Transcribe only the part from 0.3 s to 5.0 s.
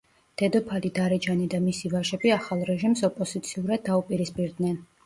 დედოფალი დარეჯანი და მისი ვაჟები ახალ რეჟიმს ოპოზიციურად დაუპირისპირდნენ.